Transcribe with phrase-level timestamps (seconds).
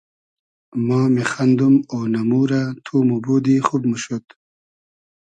[0.87, 4.25] ما میخئندوم اۉنئمو رۂ تو موبودی خوب موشود